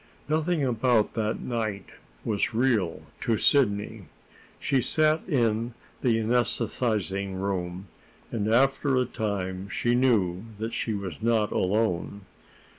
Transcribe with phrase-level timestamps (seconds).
[0.27, 1.85] Nothing about that night
[2.25, 4.05] was real to Sidney.
[4.59, 7.85] She sat in the anaesthetizing room,
[8.31, 12.21] and after a time she knew that she was not alone.